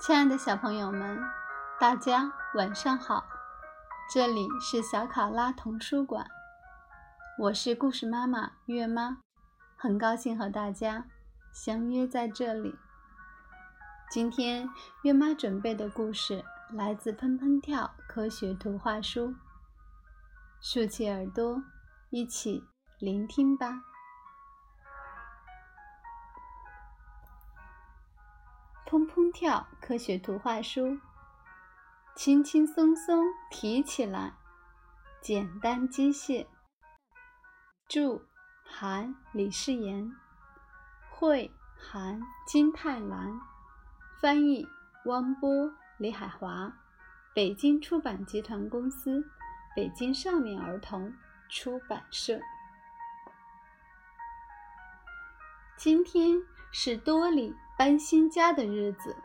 [0.00, 1.20] 亲爱的小朋友们，
[1.78, 3.22] 大家晚上好！
[4.10, 6.26] 这里是小考拉童书馆，
[7.38, 9.18] 我是故事妈妈月妈，
[9.76, 11.04] 很高兴和大家
[11.52, 12.78] 相约在这里。
[14.10, 14.70] 今天
[15.02, 16.42] 月妈准备的故事
[16.72, 19.34] 来自《砰砰跳》科学图画书，
[20.62, 21.62] 竖起耳朵，
[22.08, 22.64] 一起
[22.98, 23.82] 聆听吧。
[28.90, 30.98] 砰砰跳科学图画书，
[32.16, 34.34] 轻轻松松提起来，
[35.22, 36.48] 简单机械。
[37.86, 38.20] 著：
[38.64, 40.10] 韩李世言，
[41.08, 43.40] 绘：韩金泰兰，
[44.20, 44.66] 翻译：
[45.04, 46.72] 汪波、李海华，
[47.32, 49.24] 北京出版集团公司，
[49.76, 51.14] 北京少年儿童
[51.48, 52.40] 出版社。
[55.76, 57.54] 今天是多里。
[57.80, 59.16] 搬新家的日子，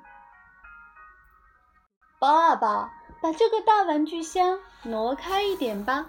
[2.22, 2.90] 爸爸
[3.22, 6.06] 把这个大玩具箱挪开一点吧，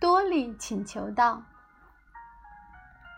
[0.00, 1.42] 多莉请求道。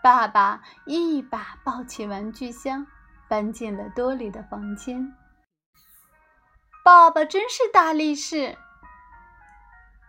[0.03, 2.89] 爸爸一把抱起玩具箱，
[3.29, 5.15] 搬进了多莉的房间。
[6.83, 8.59] 爸爸真是大力士，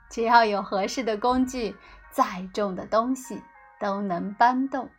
[0.09, 1.77] 只要有合适的工具，
[2.09, 3.43] 再重的东西
[3.79, 4.89] 都能搬动。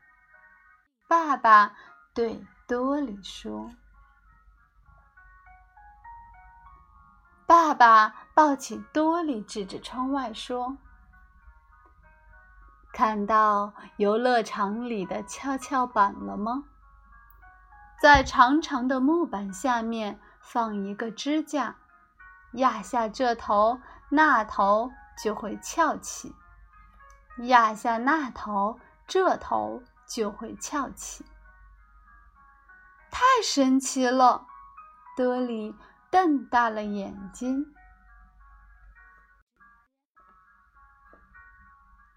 [1.08, 1.74] 爸爸
[2.14, 2.46] 对。
[2.70, 3.72] 多里说
[7.44, 10.76] ：“爸爸抱起多里，指着窗外说
[12.94, 16.62] ：‘看到游乐场里的跷跷板了吗？
[18.00, 21.74] 在长长的木板下面放一个支架，
[22.52, 26.36] 压下这头，那头就会翘起；
[27.48, 31.24] 压下那头，这头就会翘起。’”
[33.10, 34.46] 太神奇了！
[35.16, 35.74] 德里
[36.10, 37.74] 瞪大了眼睛。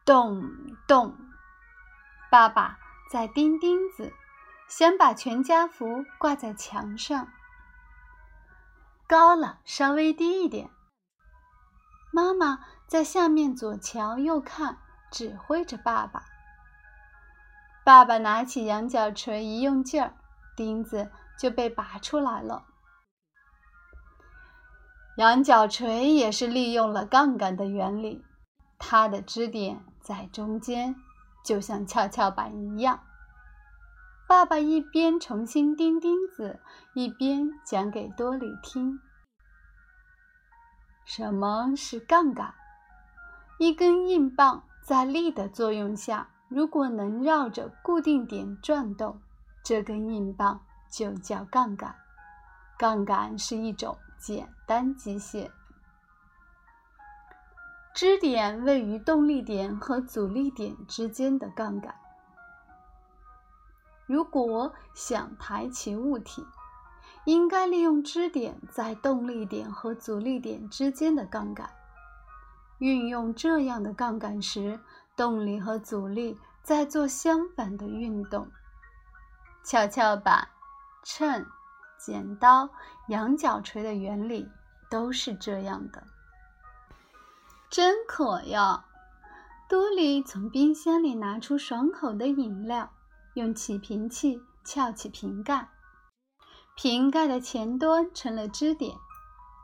[0.06, 0.42] 咚
[0.88, 1.18] 咚，
[2.30, 2.78] 爸爸
[3.12, 4.14] 在钉钉子，
[4.68, 7.28] 想把全家福挂在墙上。
[9.08, 10.70] 高了，稍微低一点。
[12.12, 14.78] 妈妈在下面左瞧右看，
[15.12, 16.26] 指挥着爸爸。
[17.84, 20.16] 爸爸拿起羊角锤，一用劲儿。
[20.56, 22.66] 钉子就被拔出来了。
[25.18, 28.26] 羊角锤也是利用了杠杆的原理，
[28.80, 30.96] 它的支点在中间，
[31.46, 33.02] 就像跷跷板一样。
[34.28, 36.60] 爸爸一边重新钉钉子，
[36.96, 39.00] 一边讲给多里听
[41.06, 42.56] ：“什么是杠杆？
[43.60, 49.22] 一根硬棒在力的作用下，如果能绕着固定点转动。”
[49.64, 50.60] 这根硬棒
[50.92, 51.96] 就叫杠杆。
[52.78, 55.50] 杠杆是一种简单机械。
[57.94, 61.96] 支点位于动力点和阻力点之间的杠杆。
[64.06, 66.46] 如果想抬起物体，
[67.26, 71.70] 应该利用支点在动力点和阻力点之间的杠杆。
[72.80, 74.80] 运用这样的杠杆时，
[75.16, 78.52] 动力和阻力在做相反的运动。
[79.64, 80.50] 跷跷板、
[81.04, 81.46] 秤、
[81.98, 82.70] 剪刀、
[83.08, 84.50] 羊角锤的原理
[84.90, 86.04] 都是这样的。
[87.70, 88.86] 真渴呀！
[89.70, 92.92] 多莉从冰箱里拿出爽口的饮料，
[93.34, 95.70] 用起瓶器撬起瓶盖，
[96.76, 98.96] 瓶盖的前端成了支点，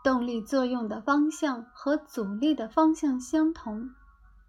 [0.03, 3.93] 动力作用的方向和阻力的方向相同，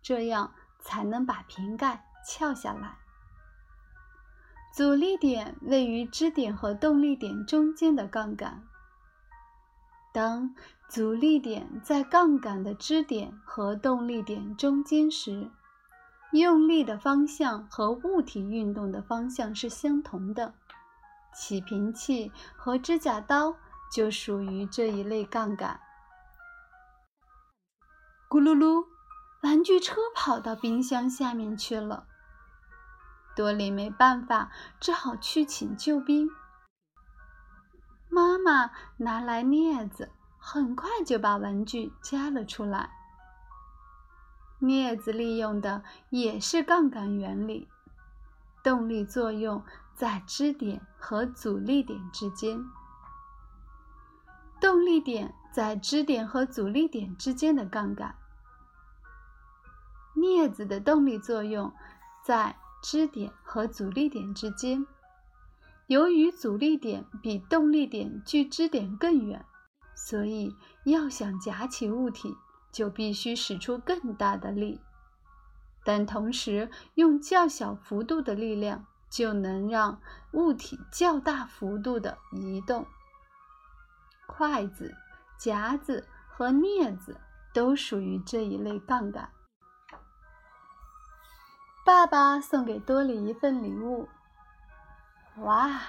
[0.01, 2.99] 这样才能把瓶盖撬下来。
[4.73, 8.63] 阻力点位于支点和动力点中间的杠杆。
[10.13, 10.55] 当
[10.89, 15.51] 阻力点在杠杆的支点和动力点中间时，
[16.33, 20.55] 用力的方向和物体运动的方向是相同的。
[21.35, 23.55] 起瓶器和指甲刀
[23.93, 25.81] 就属于这一类杠杆。
[28.29, 28.87] 咕噜噜，
[29.43, 32.07] 玩具车跑到冰箱下面去了。
[33.37, 34.51] 多里没办法，
[34.81, 36.29] 只好去请救兵。
[38.09, 42.91] 妈妈拿来镊子，很快就把玩具夹了出来。
[44.61, 47.69] 镊子利用的也是杠杆原理，
[48.63, 52.63] 动力作用在支点和阻力点之间，
[54.61, 58.15] 动力点在支点和阻力点之间的杠杆。
[60.15, 61.73] 镊子的动力作用
[62.23, 62.60] 在。
[62.83, 64.87] 支点和阻力点之间，
[65.87, 69.45] 由于阻力点比动力点距支点更远，
[69.95, 70.55] 所以
[70.85, 72.35] 要想夹起物体，
[72.73, 74.81] 就必须使出更大的力。
[75.85, 80.01] 但同时用较小幅度的力量，就能让
[80.33, 82.87] 物体较大幅度的移动。
[84.27, 84.95] 筷子、
[85.39, 87.21] 夹子和镊子
[87.53, 89.31] 都属于这一类杠杆。
[91.91, 94.09] 爸爸送给多里一份礼物。
[95.39, 95.81] 哇，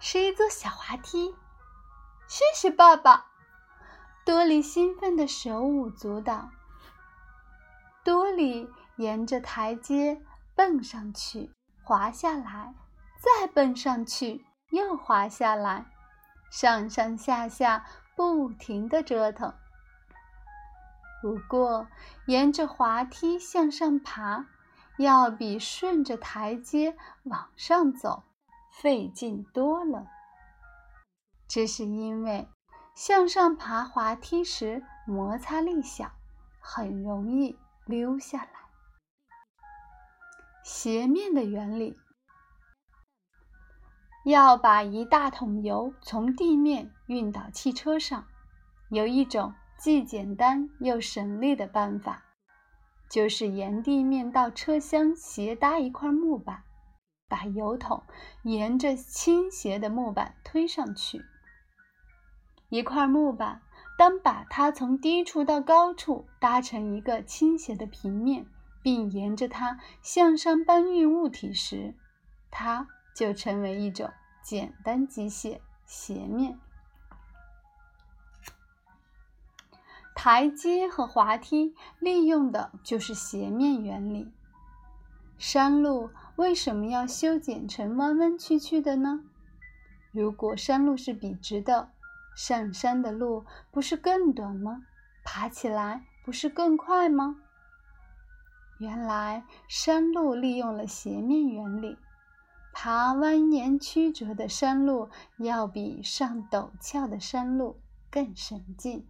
[0.00, 1.36] 是一座小滑梯！
[2.26, 3.26] 谢谢爸爸。
[4.24, 6.48] 多里兴奋的手舞足蹈。
[8.02, 10.22] 多里沿着台阶
[10.54, 11.52] 蹦上去，
[11.82, 12.74] 滑下来，
[13.20, 15.84] 再蹦上去，又滑下来，
[16.50, 17.84] 上上下下
[18.16, 19.52] 不停地折腾。
[21.20, 21.86] 不过，
[22.24, 24.46] 沿着滑梯向上爬，
[24.98, 28.24] 要比顺着台阶往上走。
[28.72, 30.06] 费劲多了，
[31.46, 32.48] 这是因为
[32.94, 36.10] 向上爬滑梯时摩擦力小，
[36.58, 38.50] 很容易溜下来。
[40.64, 41.98] 斜面的原理：
[44.24, 48.26] 要把一大桶油从地面运到汽车上，
[48.88, 52.24] 有一种既简单又省力的办法，
[53.12, 56.62] 就是沿地面到车厢斜搭一块木板。
[57.28, 58.02] 把油桶
[58.42, 61.22] 沿着倾斜的木板推上去。
[62.70, 63.60] 一块木板，
[63.98, 68.46] 当把它从低处到高处搭成一个倾斜的平面，
[68.82, 71.94] 并沿着它向上搬运物体时，
[72.50, 74.10] 它就成为一种
[74.42, 76.58] 简单机械斜面。
[80.14, 84.32] 台阶和滑梯利用的就是斜面原理。
[85.38, 86.10] 山路。
[86.36, 89.22] 为什么要修剪成弯弯曲曲的呢？
[90.12, 91.90] 如果山路是笔直的，
[92.34, 94.82] 上山的路不是更短吗？
[95.22, 97.36] 爬起来不是更快吗？
[98.78, 101.98] 原来山路利用了斜面原理，
[102.72, 107.78] 爬蜿蜒曲折的山路要比上陡峭的山路
[108.10, 109.06] 更省劲。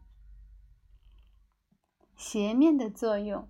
[2.17, 3.49] 斜面的作用，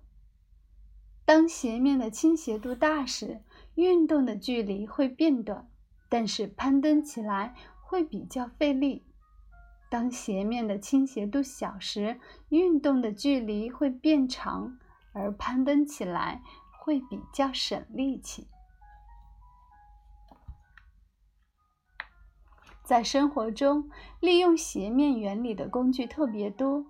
[1.25, 3.41] 当斜面的倾斜度大时。
[3.75, 5.67] 运动的距离会变短，
[6.07, 9.03] 但是攀登起来会比较费力。
[9.89, 12.19] 当斜面的倾斜度小时，
[12.49, 14.77] 运动的距离会变长，
[15.11, 16.43] 而攀登起来
[16.79, 18.47] 会比较省力气。
[22.83, 23.89] 在生活中，
[24.19, 26.85] 利用斜面原理的工具特别多，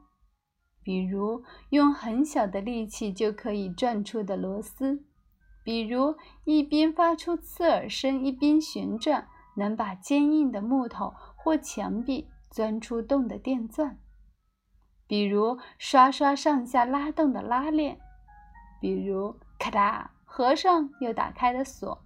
[0.84, 5.04] 比如用很小的力气就可以转出的螺丝。
[5.64, 13.96] 比如，一边发出刺耳声，一边旋转，能把坚硬的木头或墙壁钻出洞的电钻；
[15.08, 17.96] 比如，刷刷上下拉动的拉链；
[18.82, 21.98] 比如，咔嗒合上又打开的锁；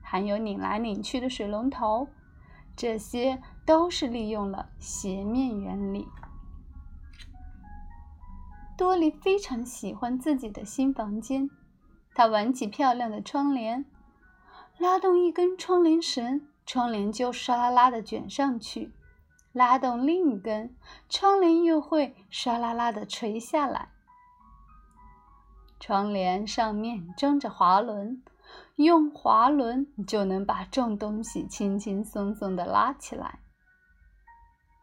[0.00, 2.06] 还有拧来拧去的水龙头，
[2.76, 6.06] 这些都是利用了斜面原理。
[8.82, 11.48] 多莉非常喜欢自己的新房间。
[12.16, 13.84] 他挽起漂亮的窗帘，
[14.76, 18.90] 拉动一根窗帘绳，窗帘就唰啦啦的卷上去；
[19.52, 20.74] 拉动另一根，
[21.08, 23.90] 窗帘又会唰啦啦的垂下来。
[25.78, 28.20] 窗帘上面装着滑轮，
[28.74, 33.38] 用滑轮就能把重东西轻轻松松的拉起来。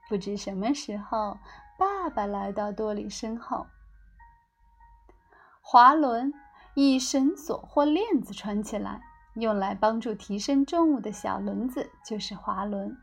[0.08, 1.38] 不知什么时候，
[1.78, 3.68] 爸爸来到多里身后，
[5.72, 6.34] 滑轮。
[6.74, 9.02] 以绳索或链子穿起来，
[9.36, 12.98] 用来帮助提升重物的小轮子就是滑轮。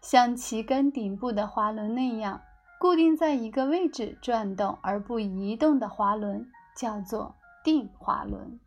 [0.00, 2.40] 像旗杆顶部的滑轮那样，
[2.78, 8.58] 固定在一个位置转动而不移动的滑轮叫做定滑轮。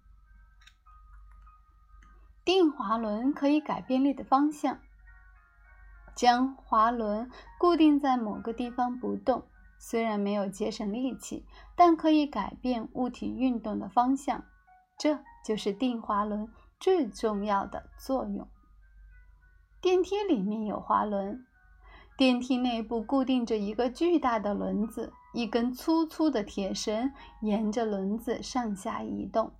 [2.46, 4.78] 定滑轮可以改变力的方向，
[6.14, 9.44] 将滑轮固定在某个地方不动。
[9.80, 14.44] 虽然没有节省力气，但可以改变物体运动的方向，
[14.98, 16.48] 这就是定滑轮
[16.80, 18.48] 最重要的作用。
[19.80, 21.46] 电梯里面有滑轮，
[22.18, 29.52] 电梯内部固定着一个巨大的轮子，一根粗粗的铁绳沿着轮子上下移动，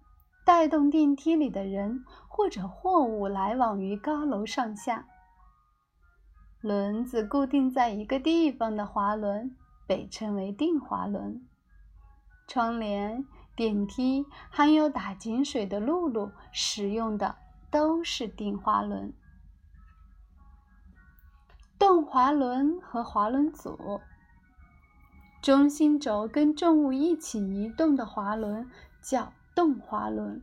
[0.44, 5.08] 带动电梯里的人或者货物来往于高楼上下。
[6.62, 9.56] 轮子固定在一个地方的滑轮。
[9.88, 11.48] 被称为定滑轮。
[12.48, 13.26] 窗帘、
[13.56, 17.36] 电梯还有打井水的辘轳使用的
[17.72, 19.14] 都是定滑轮。
[21.80, 24.02] 动滑轮和滑轮组。
[25.42, 28.70] 中心轴跟重物一起移动的滑轮
[29.02, 30.42] 叫动滑轮。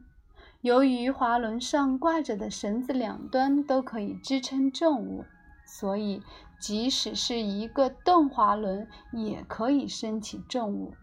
[0.61, 5.25] 由于滑轮上挂着的绳子两端都可以支撑重物，
[5.67, 6.23] 所以
[6.65, 10.95] 即使是一个动滑轮也可以升起重物。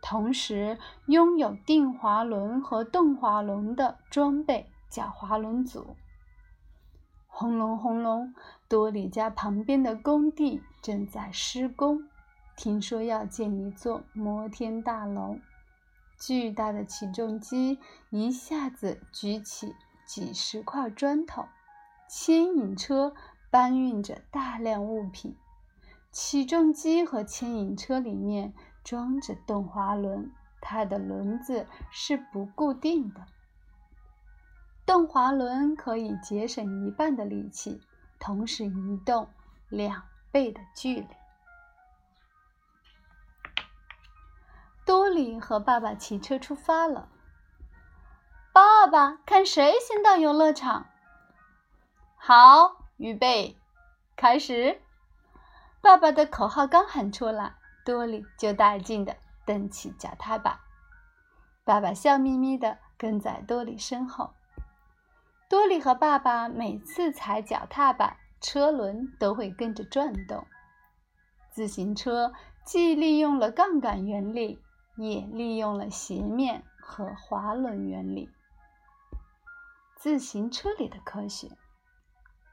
[0.00, 5.96] 同时，拥有定滑轮和动滑轮的装备叫滑轮组。
[7.26, 8.32] 轰隆轰隆，
[8.68, 12.04] 多里家旁边的工地正在施工，
[12.56, 15.38] 听说要建一座摩天大楼。
[16.16, 17.80] 巨大的起重机
[18.10, 19.74] 一下子举起
[20.06, 21.46] 几十块砖头，
[22.08, 23.12] 牵引车
[23.50, 25.36] 搬运着大量物品。
[26.10, 33.26] 起重机和牵引车里面装着动滑轮，它的轮子是不固定的。
[34.86, 37.82] 动滑轮可以节省一半的力气，
[38.18, 39.28] 同时移动
[39.68, 40.02] 两
[40.32, 41.06] 倍的距离。
[44.86, 47.10] 多里和爸爸骑车出发了。
[48.50, 50.86] 爸爸，看谁先到游乐场？
[52.16, 53.56] 好，预备，
[54.14, 54.80] 开始！
[55.80, 60.58] 爸爸的口号刚喊出来，多里就带劲的蹬起脚踏板。
[61.64, 64.34] 爸爸笑眯眯的跟在多里身后。
[65.48, 70.46] 多里和爸爸每次踩脚踏板，车轮都会跟着转动。
[71.50, 74.62] 自行车既利用了杠杆原理。
[75.00, 78.28] 也利用了斜面和滑轮原理。
[79.96, 81.52] 自行车里的科学：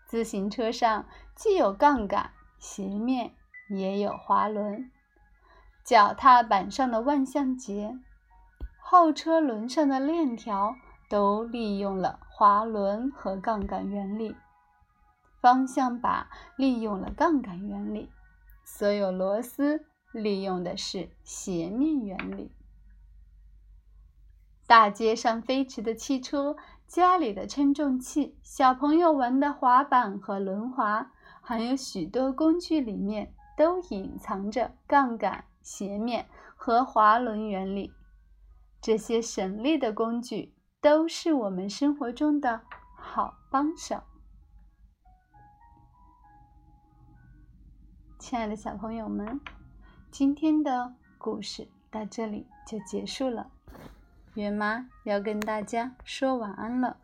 [0.08, 3.34] 自行车上既有杠杆、斜面，
[3.70, 4.90] 也有滑轮；
[5.84, 7.98] 脚踏板上的万向节、
[8.80, 10.76] 后车轮上的链条
[11.10, 14.36] 都利用了滑轮和杠杆原理；
[15.42, 18.10] 方向把利用了杠杆原理；
[18.64, 19.86] 所有螺丝。
[20.12, 22.50] 利用的是斜面原理。
[24.66, 26.56] 大街上飞驰的汽车，
[26.88, 31.12] 家里的称重器，小朋友玩的滑板和轮滑，
[31.42, 37.92] 还有许多工具里面都隐藏着杠杆、斜面和滑轮原理。
[38.82, 42.62] 这些省力的工具都是我们生活中的
[42.96, 44.02] 好帮手。
[48.20, 49.40] 亲爱的小朋友们。
[50.12, 53.52] 今天的故事到这里就结束了，
[54.36, 56.98] 月妈要跟大家说晚安了，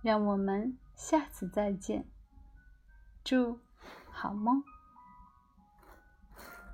[0.00, 2.04] 让我们下次再见，
[3.24, 3.58] 祝
[4.10, 4.62] 好梦。